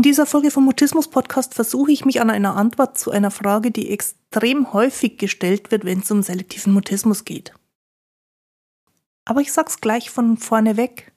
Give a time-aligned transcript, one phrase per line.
[0.00, 3.70] In dieser Folge vom Mutismus Podcast versuche ich mich an einer Antwort zu einer Frage,
[3.70, 7.52] die extrem häufig gestellt wird, wenn es um selektiven Mutismus geht.
[9.26, 11.12] Aber ich sag's gleich von vorne weg.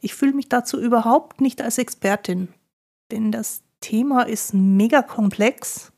[0.00, 2.48] Ich fühle mich dazu überhaupt nicht als Expertin,
[3.12, 5.92] denn das Thema ist mega komplex.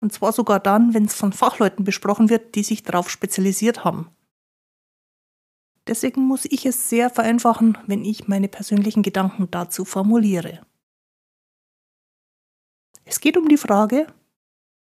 [0.00, 4.08] Und zwar sogar dann, wenn es von Fachleuten besprochen wird, die sich darauf spezialisiert haben.
[5.86, 10.62] Deswegen muss ich es sehr vereinfachen, wenn ich meine persönlichen Gedanken dazu formuliere.
[13.10, 14.06] Es geht um die Frage,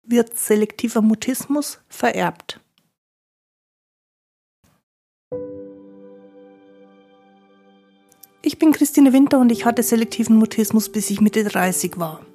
[0.01, 2.59] wird selektiver Mutismus vererbt?
[8.41, 12.25] Ich bin Christine Winter und ich hatte selektiven Mutismus, bis ich Mitte 30 war.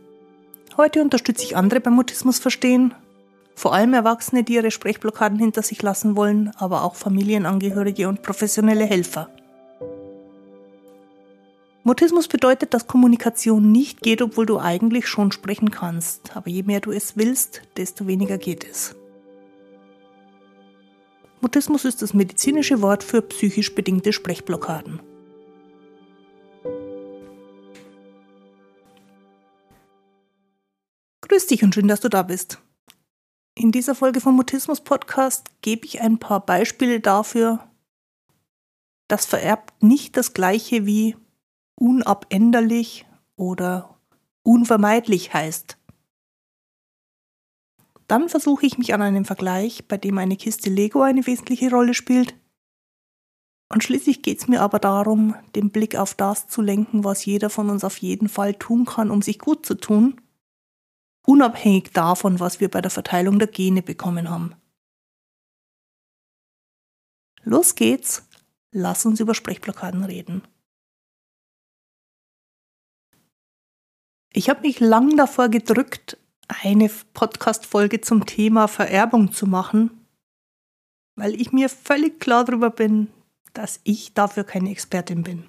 [0.77, 2.95] Heute unterstütze ich andere beim Mutismus verstehen,
[3.57, 8.85] vor allem Erwachsene, die ihre Sprechblockaden hinter sich lassen wollen, aber auch Familienangehörige und professionelle
[8.85, 9.29] Helfer.
[11.87, 16.35] Mutismus bedeutet, dass Kommunikation nicht geht, obwohl du eigentlich schon sprechen kannst.
[16.35, 18.97] Aber je mehr du es willst, desto weniger geht es.
[21.43, 25.01] Mutismus ist das medizinische Wort für psychisch bedingte Sprechblockaden.
[31.21, 32.61] Grüß dich und schön, dass du da bist.
[33.55, 37.69] In dieser Folge vom Mutismus Podcast gebe ich ein paar Beispiele dafür,
[39.07, 41.15] dass vererbt nicht das gleiche wie
[41.77, 43.99] unabänderlich oder
[44.43, 45.79] unvermeidlich heißt.
[48.07, 51.95] Dann versuche ich mich an einem Vergleich, bei dem eine Kiste Lego eine wesentliche Rolle
[51.95, 52.35] spielt.
[53.73, 57.51] Und schließlich geht es mir aber darum, den Blick auf das zu lenken, was jeder
[57.51, 60.21] von uns auf jeden Fall tun kann, um sich gut zu tun,
[61.27, 64.55] unabhängig davon, was wir bei der Verteilung der Gene bekommen haben.
[67.43, 68.29] Los geht's,
[68.71, 70.43] lass uns über Sprechblockaden reden.
[74.37, 76.19] Ich habe mich lang davor gedrückt,
[76.49, 80.09] eine Podcast-Folge zum Thema Vererbung zu machen,
[81.15, 83.13] weil ich mir völlig klar darüber bin,
[83.53, 85.49] dass ich dafür keine Expertin bin.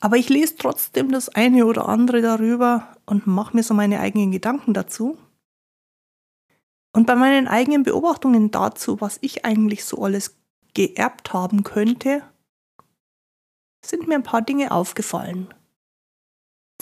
[0.00, 4.30] Aber ich lese trotzdem das eine oder andere darüber und mache mir so meine eigenen
[4.30, 5.18] Gedanken dazu.
[6.94, 10.36] Und bei meinen eigenen Beobachtungen dazu, was ich eigentlich so alles
[10.74, 12.22] geerbt haben könnte,
[13.84, 15.52] sind mir ein paar Dinge aufgefallen.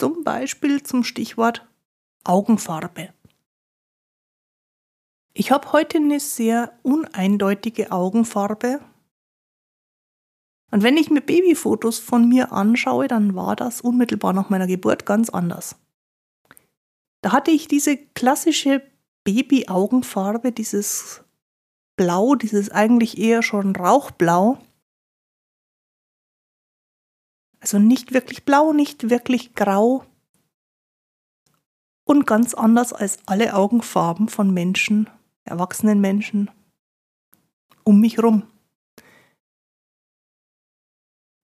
[0.01, 1.63] Zum Beispiel zum Stichwort
[2.23, 3.13] Augenfarbe.
[5.35, 8.81] Ich habe heute eine sehr uneindeutige Augenfarbe.
[10.71, 15.05] Und wenn ich mir Babyfotos von mir anschaue, dann war das unmittelbar nach meiner Geburt
[15.05, 15.75] ganz anders.
[17.21, 18.81] Da hatte ich diese klassische
[19.23, 21.21] Baby-Augenfarbe, dieses
[21.95, 24.57] Blau, dieses eigentlich eher schon Rauchblau,
[27.61, 30.03] also nicht wirklich blau, nicht wirklich grau.
[32.03, 35.09] Und ganz anders als alle Augenfarben von Menschen,
[35.45, 36.51] erwachsenen Menschen
[37.83, 38.43] um mich rum.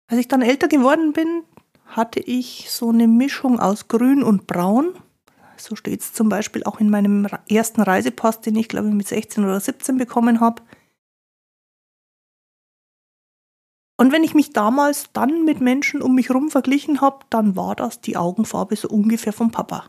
[0.10, 1.44] Als ich dann älter geworden bin,
[1.86, 4.94] hatte ich so eine Mischung aus Grün und Braun.
[5.58, 9.44] So steht es zum Beispiel auch in meinem ersten Reisepass, den ich glaube mit 16
[9.44, 10.62] oder 17 bekommen habe.
[14.00, 17.76] Und wenn ich mich damals dann mit Menschen um mich herum verglichen habe, dann war
[17.76, 19.88] das die Augenfarbe so ungefähr vom Papa.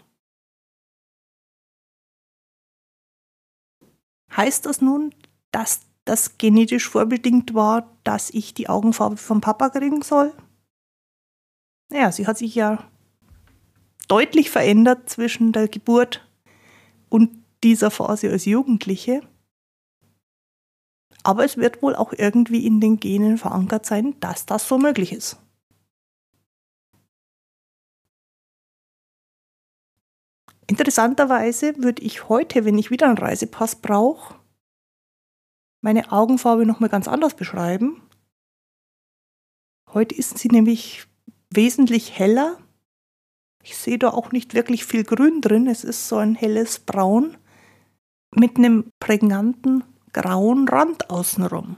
[4.34, 5.14] Heißt das nun,
[5.52, 10.32] dass das genetisch vorbedingt war, dass ich die Augenfarbe vom Papa kriegen soll?
[11.90, 12.90] Naja, sie hat sich ja
[14.08, 16.26] deutlich verändert zwischen der Geburt
[17.10, 19.22] und dieser Phase als Jugendliche.
[21.28, 25.12] Aber es wird wohl auch irgendwie in den Genen verankert sein, dass das so möglich
[25.12, 25.36] ist.
[30.66, 34.36] Interessanterweise würde ich heute, wenn ich wieder einen Reisepass brauche,
[35.82, 38.00] meine Augenfarbe nochmal ganz anders beschreiben.
[39.92, 41.06] Heute ist sie nämlich
[41.50, 42.56] wesentlich heller.
[43.62, 45.66] Ich sehe da auch nicht wirklich viel Grün drin.
[45.66, 47.36] Es ist so ein helles Braun
[48.34, 49.84] mit einem prägnanten
[50.18, 51.76] grauen Rand außenrum.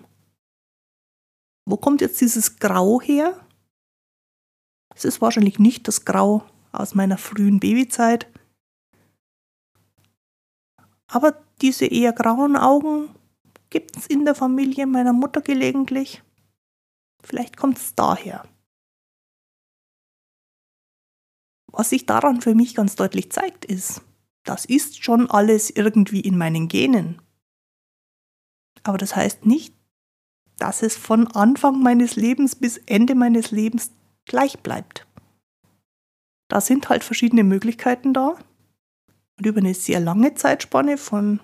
[1.66, 3.38] Wo kommt jetzt dieses Grau her?
[4.94, 8.32] Es ist wahrscheinlich nicht das Grau aus meiner frühen Babyzeit.
[11.06, 13.14] Aber diese eher grauen Augen
[13.68, 16.22] gibt es in der Familie meiner Mutter gelegentlich.
[17.22, 18.48] Vielleicht kommt es daher.
[21.66, 24.00] Was sich daran für mich ganz deutlich zeigt, ist,
[24.44, 27.20] das ist schon alles irgendwie in meinen Genen.
[28.82, 29.74] Aber das heißt nicht,
[30.58, 33.92] dass es von Anfang meines Lebens bis Ende meines Lebens
[34.26, 35.06] gleich bleibt.
[36.48, 38.36] Da sind halt verschiedene Möglichkeiten da.
[39.38, 41.40] Und über eine sehr lange Zeitspanne von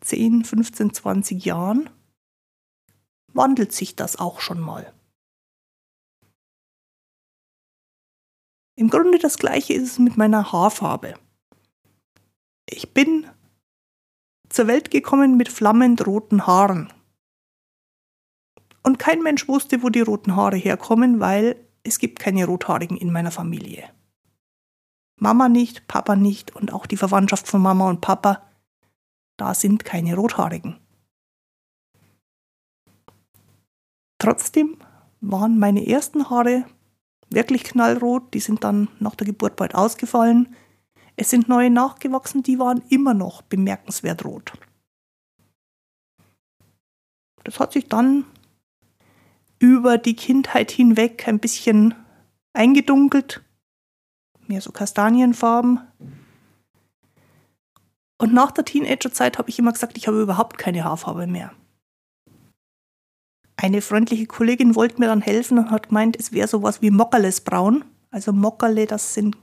[0.00, 1.90] 10, 15, 20 Jahren
[3.34, 4.92] wandelt sich das auch schon mal.
[8.76, 11.14] Im Grunde das gleiche ist es mit meiner Haarfarbe.
[12.68, 13.28] Ich bin
[14.52, 16.92] zur Welt gekommen mit flammend roten Haaren.
[18.82, 23.12] Und kein Mensch wusste, wo die roten Haare herkommen, weil es gibt keine Rothaarigen in
[23.12, 23.88] meiner Familie.
[25.20, 28.42] Mama nicht, Papa nicht und auch die Verwandtschaft von Mama und Papa,
[29.36, 30.78] da sind keine Rothaarigen.
[34.18, 34.76] Trotzdem
[35.20, 36.64] waren meine ersten Haare
[37.30, 40.54] wirklich knallrot, die sind dann nach der Geburt bald ausgefallen.
[41.16, 44.52] Es sind neue nachgewachsen, die waren immer noch bemerkenswert rot.
[47.44, 48.24] Das hat sich dann
[49.58, 51.94] über die Kindheit hinweg ein bisschen
[52.52, 53.42] eingedunkelt,
[54.46, 55.80] mehr so Kastanienfarben.
[58.18, 61.52] Und nach der Teenagerzeit habe ich immer gesagt, ich habe überhaupt keine Haarfarbe mehr.
[63.56, 67.84] Eine freundliche Kollegin wollte mir dann helfen und hat gemeint, es wäre sowas wie Mockerlesbraun.
[68.10, 69.36] Also Mockerle, das sind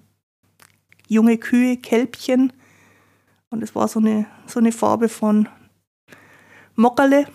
[1.10, 2.54] junge Kühe, Kälbchen.
[3.50, 5.50] Und es war so eine, so eine Farbe von
[6.76, 7.28] Mockerle.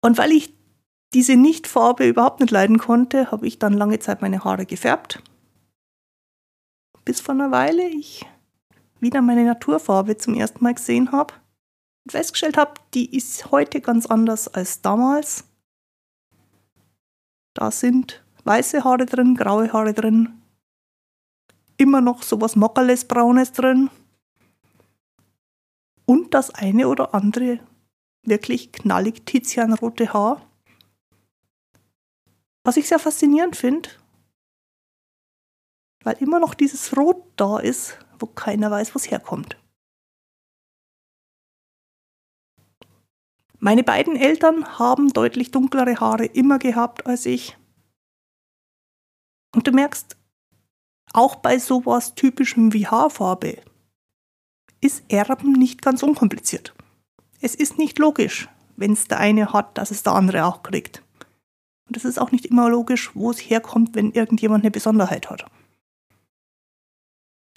[0.00, 0.52] Und weil ich
[1.14, 5.22] diese Nichtfarbe überhaupt nicht leiden konnte, habe ich dann lange Zeit meine Haare gefärbt.
[7.04, 8.26] Bis vor einer Weile ich
[8.98, 11.34] wieder meine Naturfarbe zum ersten Mal gesehen habe
[12.04, 15.44] und festgestellt habe, die ist heute ganz anders als damals.
[17.54, 20.41] Da sind weiße Haare drin, graue Haare drin,
[21.82, 23.90] immer noch sowas Mockerles Braunes drin
[26.06, 27.58] und das eine oder andere
[28.24, 30.48] wirklich knallig tizianrote Haar.
[32.64, 33.88] Was ich sehr faszinierend finde,
[36.04, 39.56] weil immer noch dieses Rot da ist, wo keiner weiß, wo es herkommt.
[43.58, 47.56] Meine beiden Eltern haben deutlich dunklere Haare immer gehabt als ich.
[49.54, 50.16] Und du merkst,
[51.12, 53.58] auch bei sowas typischem wie Haarfarbe
[54.80, 56.74] ist Erben nicht ganz unkompliziert.
[57.40, 61.02] Es ist nicht logisch, wenn es der eine hat, dass es der andere auch kriegt.
[61.86, 65.44] Und es ist auch nicht immer logisch, wo es herkommt, wenn irgendjemand eine Besonderheit hat.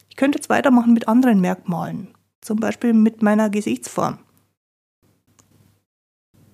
[0.10, 4.20] Ich könnte jetzt weitermachen mit anderen Merkmalen, zum Beispiel mit meiner Gesichtsform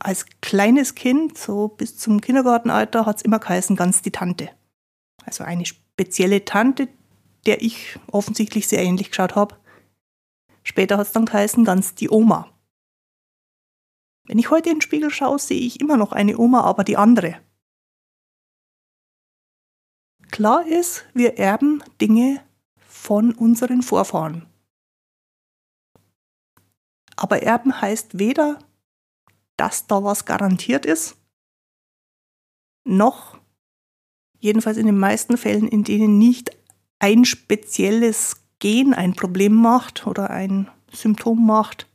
[0.04, 4.50] als kleines Kind, so bis zum Kindergartenalter, hat es immer geheißen, ganz die Tante.
[5.26, 5.66] Also eine
[6.02, 6.88] spezielle Tante,
[7.46, 9.60] der ich offensichtlich sehr ähnlich geschaut habe.
[10.64, 12.52] Später hat es dann geheißen, ganz die Oma.
[14.26, 16.98] Wenn ich heute in den Spiegel schaue, sehe ich immer noch eine Oma, aber die
[16.98, 17.40] andere.
[20.32, 22.44] Klar ist, wir erben Dinge
[22.88, 24.48] von unseren Vorfahren.
[27.16, 28.60] Aber erben heißt weder
[29.62, 31.18] dass da was garantiert ist,
[32.84, 33.40] noch,
[34.42, 36.52] jedenfalls in den meisten Fällen, in denen nicht
[37.00, 41.88] ein spezielles Gen ein Problem macht oder ein Symptom macht,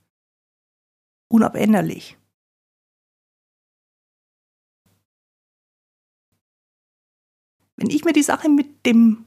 [1.29, 2.17] unabänderlich.
[7.77, 9.27] Wenn ich mir die Sache mit dem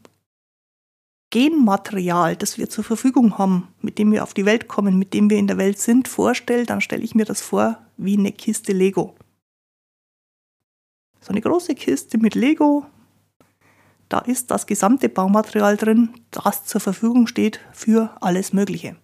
[1.29, 5.29] Genmaterial, das wir zur Verfügung haben, mit dem wir auf die Welt kommen, mit dem
[5.29, 8.73] wir in der Welt sind, vorstelle, dann stelle ich mir das vor wie eine Kiste
[8.73, 9.15] Lego.
[11.21, 12.85] So eine große Kiste mit Lego,
[14.09, 18.95] da ist das gesamte Baumaterial drin, das zur Verfügung steht für alles Mögliche.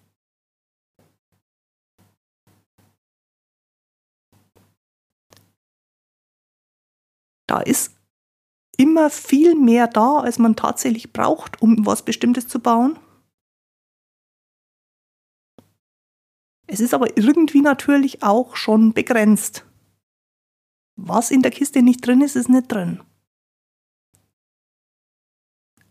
[7.46, 7.96] Da ist
[8.76, 12.98] immer viel mehr da, als man tatsächlich braucht, um was Bestimmtes zu bauen.
[16.66, 19.64] Es ist aber irgendwie natürlich auch schon begrenzt.
[20.96, 23.00] Was in der Kiste nicht drin ist, ist nicht drin.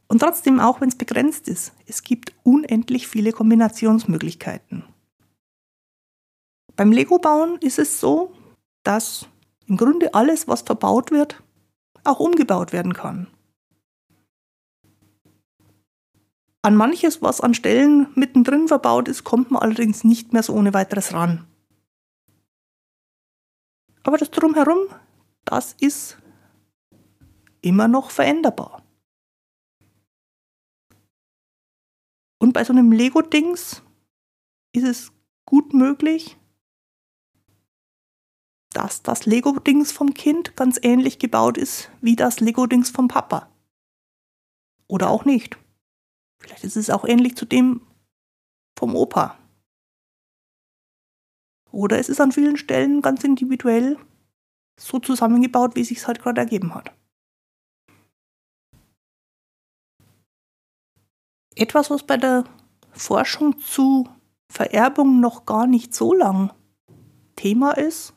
[0.08, 4.84] Und trotzdem, auch wenn es begrenzt ist, es gibt unendlich viele Kombinationsmöglichkeiten.
[6.76, 8.34] Beim Lego-Bauen ist es so,
[8.84, 9.28] dass
[9.68, 11.42] im Grunde alles, was verbaut wird,
[12.04, 13.28] auch umgebaut werden kann.
[16.62, 20.74] An manches, was an Stellen mittendrin verbaut ist, kommt man allerdings nicht mehr so ohne
[20.74, 21.46] weiteres ran.
[24.04, 24.80] Aber das drumherum,
[25.46, 26.18] das ist
[27.62, 28.85] immer noch veränderbar.
[32.46, 33.82] Und bei so einem Lego-Dings
[34.72, 35.12] ist es
[35.48, 36.38] gut möglich,
[38.70, 43.52] dass das Lego-Dings vom Kind ganz ähnlich gebaut ist wie das Lego-Dings vom Papa.
[44.86, 45.58] Oder auch nicht.
[46.40, 47.82] Vielleicht ist es auch ähnlich zu dem
[48.78, 49.40] vom Opa.
[51.72, 53.98] Oder es ist an vielen Stellen ganz individuell
[54.80, 56.96] so zusammengebaut, wie es sich halt gerade ergeben hat.
[61.56, 62.44] Etwas, was bei der
[62.92, 64.10] Forschung zu
[64.50, 66.52] Vererbung noch gar nicht so lang
[67.36, 68.14] Thema ist,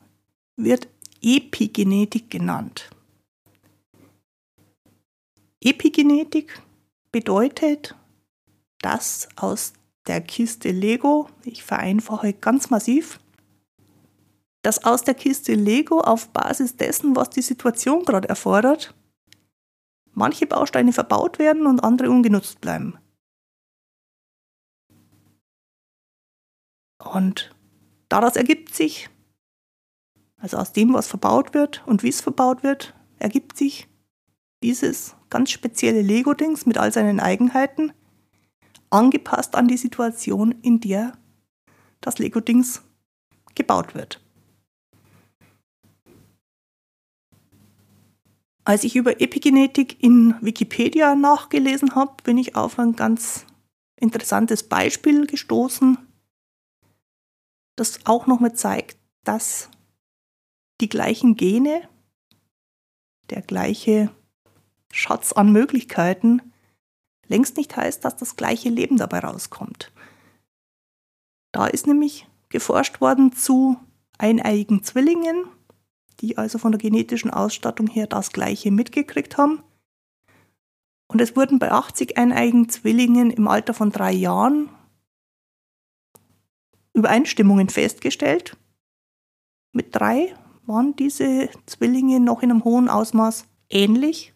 [0.56, 0.88] wird
[1.20, 2.90] Epigenetik genannt.
[5.60, 6.62] Epigenetik
[7.10, 7.94] bedeutet,
[8.80, 9.72] dass aus
[10.06, 13.20] der Kiste Lego, ich vereinfache ganz massiv,
[14.62, 18.94] dass aus der Kiste Lego auf Basis dessen, was die Situation gerade erfordert,
[20.12, 22.98] manche Bausteine verbaut werden und andere ungenutzt bleiben.
[26.98, 27.54] Und
[28.08, 29.08] daraus ergibt sich,
[30.36, 33.88] also aus dem, was verbaut wird und wie es verbaut wird, ergibt sich
[34.62, 37.92] dieses ganz spezielle Lego-Dings mit all seinen Eigenheiten,
[38.90, 41.12] angepasst an die Situation, in der
[42.00, 42.82] das Lego-Dings
[43.54, 44.20] gebaut wird.
[48.64, 53.46] Als ich über Epigenetik in Wikipedia nachgelesen habe, bin ich auf ein ganz
[53.96, 55.96] interessantes Beispiel gestoßen,
[57.78, 59.70] das auch nochmal zeigt, dass
[60.80, 61.88] die gleichen Gene,
[63.30, 64.10] der gleiche
[64.92, 66.52] Schatz an Möglichkeiten
[67.26, 69.92] längst nicht heißt, dass das gleiche Leben dabei rauskommt.
[71.52, 73.78] Da ist nämlich geforscht worden zu
[74.16, 75.44] eineiigen Zwillingen,
[76.20, 79.62] die also von der genetischen Ausstattung her das gleiche mitgekriegt haben.
[81.10, 84.68] Und es wurden bei 80 eineiigen Zwillingen im Alter von drei Jahren
[86.98, 88.56] Übereinstimmungen festgestellt.
[89.72, 90.34] Mit drei
[90.66, 94.32] waren diese Zwillinge noch in einem hohen Ausmaß ähnlich.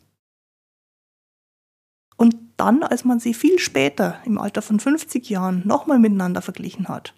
[2.16, 6.88] Und dann, als man sie viel später, im Alter von 50 Jahren, nochmal miteinander verglichen
[6.88, 7.14] hat,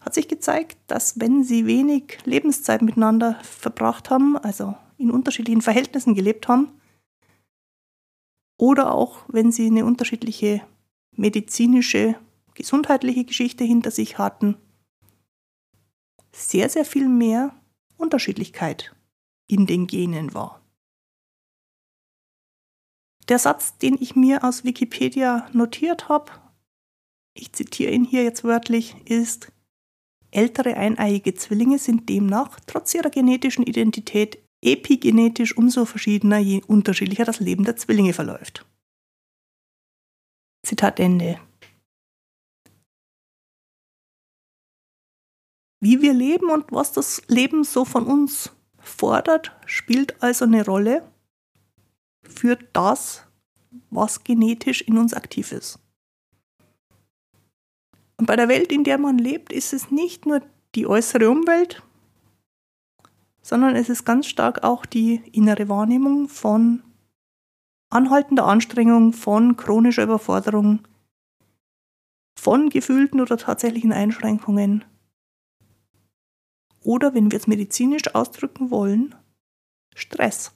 [0.00, 6.14] hat sich gezeigt, dass wenn sie wenig Lebenszeit miteinander verbracht haben, also in unterschiedlichen Verhältnissen
[6.14, 6.68] gelebt haben,
[8.58, 10.62] oder auch wenn sie eine unterschiedliche
[11.12, 12.16] medizinische
[12.58, 14.56] gesundheitliche Geschichte hinter sich hatten,
[16.32, 17.54] sehr, sehr viel mehr
[17.96, 18.94] Unterschiedlichkeit
[19.46, 20.60] in den Genen war.
[23.28, 26.32] Der Satz, den ich mir aus Wikipedia notiert habe,
[27.34, 29.52] ich zitiere ihn hier jetzt wörtlich, ist,
[30.32, 37.38] ältere eineiige Zwillinge sind demnach trotz ihrer genetischen Identität epigenetisch umso verschiedener, je unterschiedlicher das
[37.38, 38.66] Leben der Zwillinge verläuft.
[40.66, 41.38] Zitat Ende.
[45.80, 51.10] Wie wir leben und was das Leben so von uns fordert, spielt also eine Rolle
[52.22, 53.24] für das,
[53.90, 55.78] was genetisch in uns aktiv ist.
[58.16, 60.42] Und bei der Welt, in der man lebt, ist es nicht nur
[60.74, 61.82] die äußere Umwelt,
[63.40, 66.82] sondern es ist ganz stark auch die innere Wahrnehmung von
[67.90, 70.80] anhaltender Anstrengung, von chronischer Überforderung,
[72.38, 74.84] von gefühlten oder tatsächlichen Einschränkungen,
[76.88, 79.14] oder, wenn wir es medizinisch ausdrücken wollen,
[79.94, 80.52] Stress.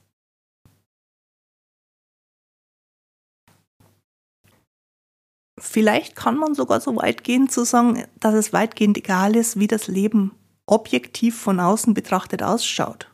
[5.60, 9.66] Vielleicht kann man sogar so weit gehen zu sagen, dass es weitgehend egal ist, wie
[9.66, 10.34] das Leben
[10.64, 13.10] objektiv von außen betrachtet ausschaut.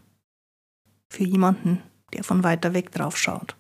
[1.13, 1.83] Für jemanden,
[2.13, 3.57] der von weiter weg drauf schaut.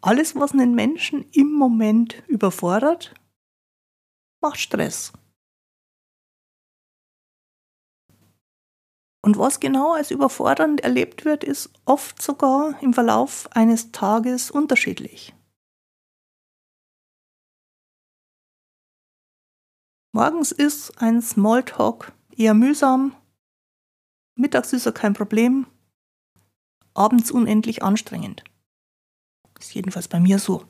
[0.00, 3.14] Alles, was einen Menschen im Moment überfordert,
[4.40, 5.12] macht Stress.
[9.28, 15.34] Und was genau als überfordernd erlebt wird, ist oft sogar im Verlauf eines Tages unterschiedlich.
[20.12, 23.14] Morgens ist ein Smalltalk eher mühsam,
[24.34, 25.66] mittags ist er kein Problem,
[26.94, 28.44] abends unendlich anstrengend.
[29.60, 30.64] Ist jedenfalls bei mir so.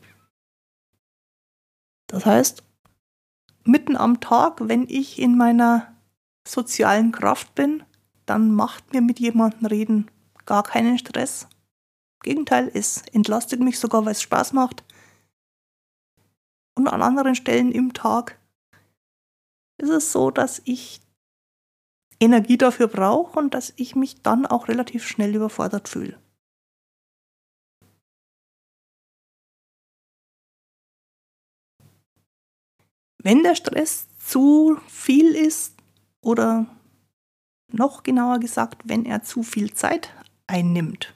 [2.08, 2.64] Das heißt,
[3.62, 5.96] mitten am Tag, wenn ich in meiner
[6.44, 7.84] sozialen Kraft bin,
[8.28, 10.10] dann macht mir mit jemandem reden
[10.44, 11.48] gar keinen Stress.
[12.16, 14.84] Im Gegenteil, es entlastet mich sogar, weil es Spaß macht.
[16.76, 18.38] Und an anderen Stellen im Tag
[19.78, 21.00] ist es so, dass ich
[22.20, 26.20] Energie dafür brauche und dass ich mich dann auch relativ schnell überfordert fühle.
[33.22, 35.76] Wenn der Stress zu viel ist
[36.20, 36.77] oder
[37.70, 40.10] Noch genauer gesagt, wenn er zu viel Zeit
[40.46, 41.14] einnimmt.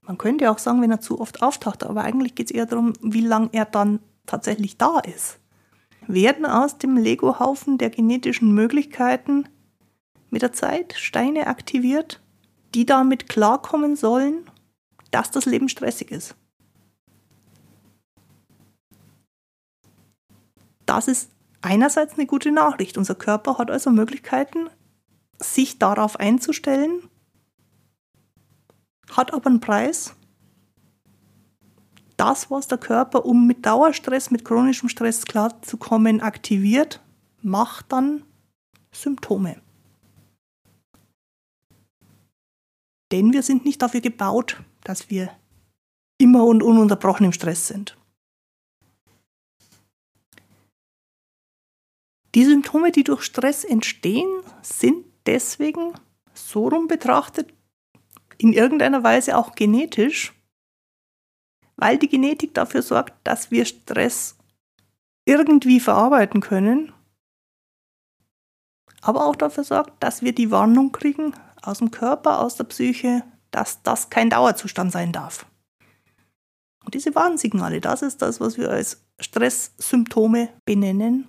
[0.00, 2.92] Man könnte auch sagen, wenn er zu oft auftaucht, aber eigentlich geht es eher darum,
[3.00, 5.38] wie lange er dann tatsächlich da ist.
[6.08, 9.48] Werden aus dem Lego-Haufen der genetischen Möglichkeiten
[10.30, 12.20] mit der Zeit Steine aktiviert,
[12.74, 14.50] die damit klarkommen sollen,
[15.12, 16.34] dass das Leben stressig ist.
[20.84, 21.30] Das ist
[21.62, 22.98] einerseits eine gute Nachricht.
[22.98, 24.68] Unser Körper hat also Möglichkeiten,
[25.40, 27.08] sich darauf einzustellen,
[29.10, 30.14] hat aber einen Preis.
[32.16, 37.00] Das, was der Körper, um mit Dauerstress, mit chronischem Stress klarzukommen, aktiviert,
[37.40, 38.24] macht dann
[38.92, 39.60] Symptome.
[43.10, 45.30] Denn wir sind nicht dafür gebaut, dass wir
[46.18, 47.96] immer und ununterbrochen im Stress sind.
[52.34, 54.30] Die Symptome, die durch Stress entstehen,
[54.62, 55.94] sind deswegen
[56.32, 57.52] so rum betrachtet
[58.38, 60.32] in irgendeiner Weise auch genetisch,
[61.76, 64.36] weil die Genetik dafür sorgt, dass wir Stress
[65.24, 66.92] irgendwie verarbeiten können,
[69.02, 73.22] aber auch dafür sorgt, dass wir die Warnung kriegen aus dem Körper, aus der Psyche,
[73.50, 75.46] dass das kein Dauerzustand sein darf.
[76.84, 81.28] Und diese Warnsignale, das ist das, was wir als Stresssymptome benennen,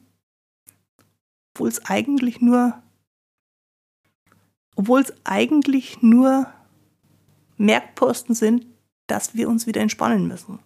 [1.53, 2.83] obwohl es eigentlich nur
[4.75, 6.51] obwohl es eigentlich nur
[7.57, 8.65] Merkposten sind,
[9.07, 10.59] dass wir uns wieder entspannen müssen.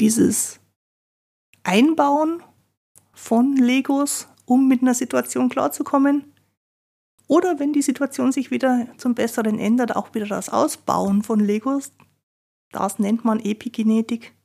[0.00, 0.60] Dieses
[1.64, 2.42] Einbauen
[3.12, 6.32] von Legos, um mit einer Situation klarzukommen,
[7.26, 11.92] oder wenn die Situation sich wieder zum Besseren ändert, auch wieder das Ausbauen von Legos,
[12.70, 14.37] das nennt man Epigenetik.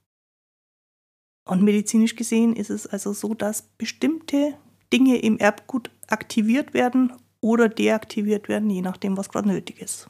[1.46, 4.58] Und medizinisch gesehen ist es also so, dass bestimmte
[4.94, 10.10] Dinge im Erbgut aktiviert werden oder deaktiviert werden, je nachdem, was gerade nötig ist.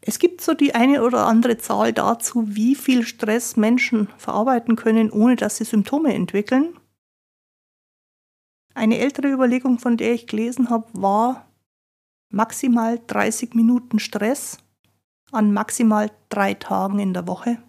[0.00, 5.10] Es gibt so die eine oder andere Zahl dazu, wie viel Stress Menschen verarbeiten können,
[5.10, 6.78] ohne dass sie Symptome entwickeln.
[8.74, 11.47] Eine ältere Überlegung, von der ich gelesen habe, war
[12.30, 14.58] maximal 30 Minuten Stress
[15.32, 17.62] an maximal drei Tagen in der Woche.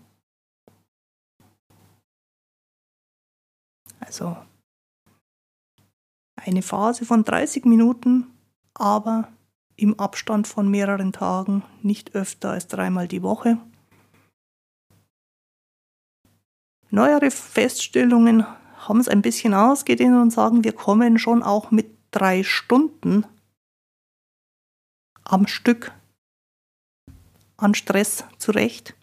[4.00, 4.38] Also
[6.36, 8.28] eine Phase von 30 Minuten,
[8.74, 9.28] aber
[9.76, 13.58] im Abstand von mehreren Tagen, nicht öfter als dreimal die Woche.
[16.90, 18.46] Neuere Feststellungen
[18.78, 23.26] haben es ein bisschen ausgedehnt und sagen, wir kommen schon auch mit drei Stunden
[25.30, 25.92] am Stück
[27.58, 28.96] an Stress zurecht.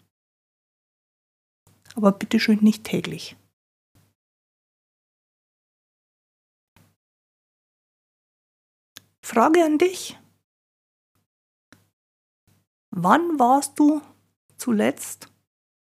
[1.95, 3.37] Aber bitteschön nicht täglich.
[9.21, 10.19] Frage an dich.
[12.89, 14.01] Wann warst du
[14.57, 15.31] zuletzt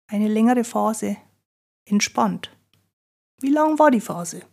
[0.08, 1.18] eine längere Phase
[1.86, 2.56] entspannt?
[3.42, 4.46] Wie lang war die Phase?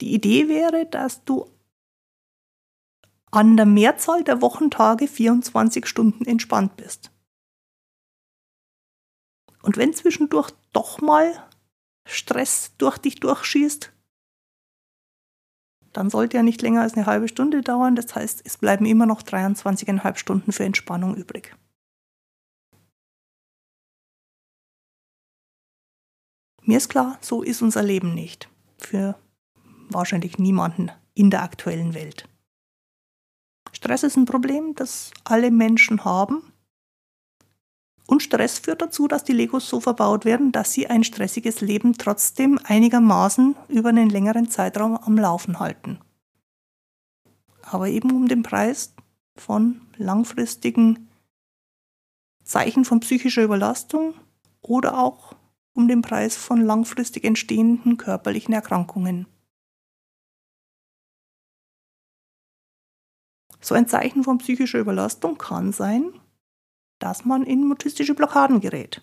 [0.00, 1.50] Die Idee wäre, dass du
[3.30, 7.10] an der Mehrzahl der Wochentage 24 Stunden entspannt bist.
[9.62, 11.48] Und wenn zwischendurch doch mal
[12.06, 13.92] Stress durch dich durchschießt,
[15.92, 17.94] dann sollte er nicht länger als eine halbe Stunde dauern.
[17.94, 21.56] Das heißt, es bleiben immer noch 23,5 Stunden für Entspannung übrig.
[26.62, 28.48] Mir ist klar, so ist unser Leben nicht.
[28.78, 29.18] Für
[29.92, 32.28] wahrscheinlich niemanden in der aktuellen Welt.
[33.72, 36.42] Stress ist ein Problem, das alle Menschen haben.
[38.06, 41.96] Und Stress führt dazu, dass die Legos so verbaut werden, dass sie ein stressiges Leben
[41.96, 46.00] trotzdem einigermaßen über einen längeren Zeitraum am Laufen halten.
[47.62, 48.94] Aber eben um den Preis
[49.36, 51.08] von langfristigen
[52.42, 54.14] Zeichen von psychischer Überlastung
[54.60, 55.36] oder auch
[55.72, 59.26] um den Preis von langfristig entstehenden körperlichen Erkrankungen.
[63.60, 66.18] So ein Zeichen von psychischer Überlastung kann sein,
[66.98, 69.02] dass man in mutistische Blockaden gerät.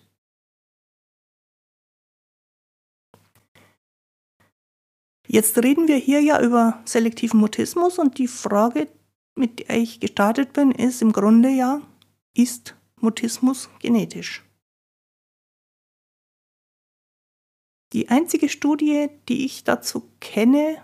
[5.26, 8.88] Jetzt reden wir hier ja über selektiven Mutismus und die Frage,
[9.34, 11.82] mit der ich gestartet bin, ist im Grunde ja,
[12.34, 14.42] ist Mutismus genetisch?
[17.92, 20.82] Die einzige Studie, die ich dazu kenne,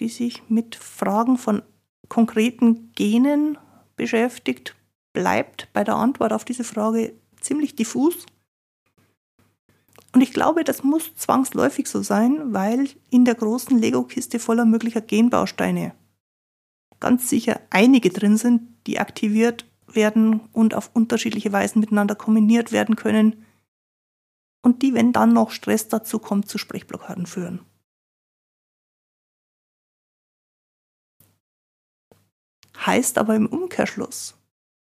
[0.00, 1.62] die sich mit Fragen von
[2.08, 3.58] konkreten Genen
[3.96, 4.74] beschäftigt,
[5.12, 8.26] bleibt bei der Antwort auf diese Frage ziemlich diffus.
[10.14, 15.00] Und ich glaube, das muss zwangsläufig so sein, weil in der großen Lego-Kiste voller möglicher
[15.00, 15.94] Genbausteine
[17.02, 22.94] ganz sicher einige drin sind, die aktiviert werden und auf unterschiedliche Weisen miteinander kombiniert werden
[22.94, 23.44] können
[24.62, 27.60] und die, wenn dann noch Stress dazu kommt, zu Sprechblockaden führen.
[32.84, 34.36] Heißt aber im Umkehrschluss,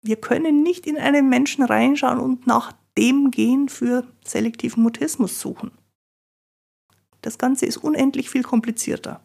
[0.02, 5.72] wir können nicht in einen Menschen reinschauen und nach dem Gen für selektiven Mutismus suchen.
[7.20, 9.22] Das Ganze ist unendlich viel komplizierter.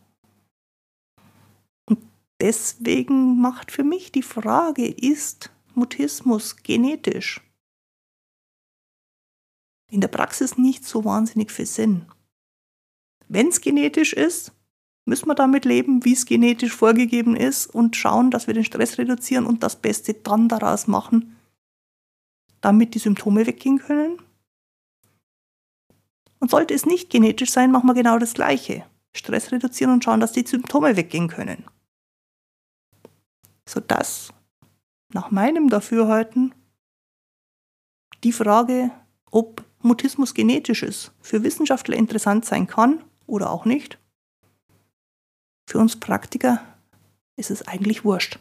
[1.85, 1.99] Und
[2.39, 7.41] deswegen macht für mich die Frage, ist Mutismus genetisch?
[9.89, 12.05] In der Praxis nicht so wahnsinnig viel Sinn.
[13.29, 14.53] Wenn es genetisch ist,
[15.07, 18.97] müssen wir damit leben, wie es genetisch vorgegeben ist und schauen, dass wir den Stress
[18.97, 21.37] reduzieren und das Beste dann daraus machen,
[22.59, 24.21] damit die Symptome weggehen können.
[26.39, 28.85] Und sollte es nicht genetisch sein, machen wir genau das Gleiche.
[29.15, 31.63] Stress reduzieren und schauen, dass die Symptome weggehen können.
[33.67, 34.33] Sodass
[35.13, 36.53] nach meinem Dafürhalten
[38.23, 38.91] die Frage,
[39.31, 43.97] ob Mutismus genetisch ist, für Wissenschaftler interessant sein kann oder auch nicht,
[45.67, 46.61] für uns Praktiker
[47.35, 48.39] ist es eigentlich wurscht.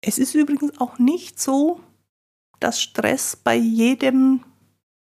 [0.00, 1.80] Es ist übrigens auch nicht so,
[2.60, 4.44] dass Stress bei jedem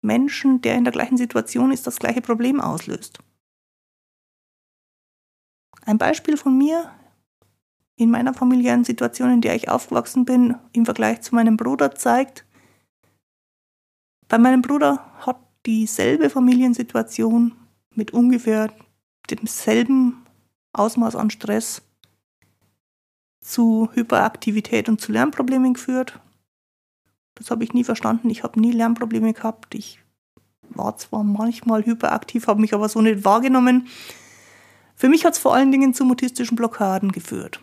[0.02, 3.18] Menschen, der in der gleichen Situation ist, das gleiche Problem auslöst.
[5.82, 6.94] Ein Beispiel von mir
[7.96, 12.46] in meiner familiären Situation, in der ich aufgewachsen bin, im Vergleich zu meinem Bruder zeigt,
[14.28, 17.52] bei meinem Bruder hat dieselbe Familiensituation
[17.94, 18.72] mit ungefähr
[19.30, 20.24] demselben
[20.72, 21.82] Ausmaß an Stress
[23.40, 26.20] zu Hyperaktivität und zu Lernproblemen geführt.
[27.34, 28.30] Das habe ich nie verstanden.
[28.30, 29.74] Ich habe nie Lernprobleme gehabt.
[29.74, 30.00] Ich
[30.70, 33.88] war zwar manchmal hyperaktiv, habe mich aber so nicht wahrgenommen.
[34.96, 37.60] Für mich hat es vor allen Dingen zu mutistischen Blockaden geführt.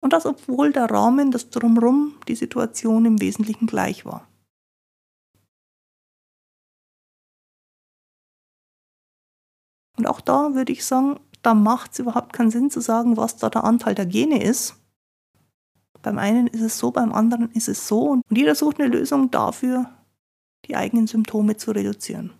[0.00, 4.26] Und das, obwohl der Rahmen, das Drumrum, die Situation im Wesentlichen gleich war.
[9.98, 13.36] Und auch da würde ich sagen, da macht es überhaupt keinen Sinn zu sagen, was
[13.36, 14.76] da der Anteil der Gene ist.
[16.02, 18.10] Beim einen ist es so, beim anderen ist es so.
[18.10, 19.90] Und jeder sucht eine Lösung dafür,
[20.66, 22.32] die eigenen Symptome zu reduzieren.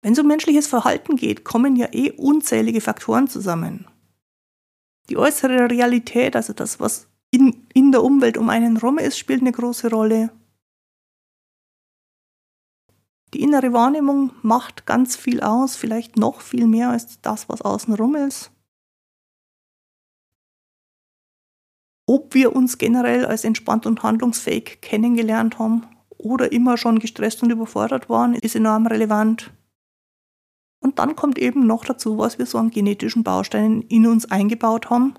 [0.00, 3.86] Wenn es um menschliches Verhalten geht, kommen ja eh unzählige Faktoren zusammen.
[5.10, 9.42] Die äußere Realität, also das, was in, in der Umwelt um einen rum ist, spielt
[9.42, 10.30] eine große Rolle.
[13.34, 18.14] Die innere Wahrnehmung macht ganz viel aus, vielleicht noch viel mehr als das, was außenrum
[18.14, 18.52] ist.
[22.06, 27.50] Ob wir uns generell als entspannt und handlungsfähig kennengelernt haben oder immer schon gestresst und
[27.50, 29.50] überfordert waren, ist enorm relevant.
[30.80, 34.90] Und dann kommt eben noch dazu, was wir so an genetischen Bausteinen in uns eingebaut
[34.90, 35.14] haben.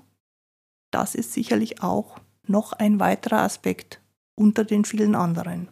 [0.90, 4.00] Das ist sicherlich auch noch ein weiterer Aspekt
[4.36, 5.68] unter den vielen anderen.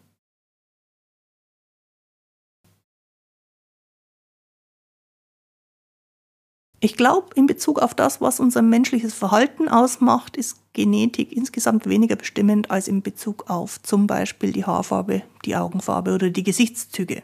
[6.85, 12.15] Ich glaube, in Bezug auf das, was unser menschliches Verhalten ausmacht, ist Genetik insgesamt weniger
[12.15, 17.23] bestimmend als in Bezug auf zum Beispiel die Haarfarbe, die Augenfarbe oder die Gesichtszüge.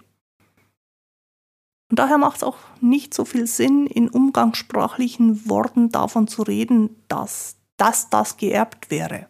[1.91, 6.97] Und daher macht es auch nicht so viel Sinn, in umgangssprachlichen Worten davon zu reden,
[7.09, 9.27] dass, dass das geerbt wäre.